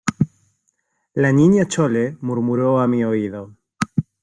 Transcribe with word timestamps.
la 1.13 1.31
Niña 1.31 1.67
Chole 1.67 2.17
murmuró 2.21 2.79
a 2.79 2.87
mi 2.87 3.03
oído: 3.03 3.55